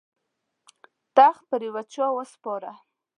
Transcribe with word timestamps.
تخت 1.17 1.41
پر 1.49 1.61
یوه 1.67 1.83
چا 1.93 2.05
وسپاره. 2.17 2.73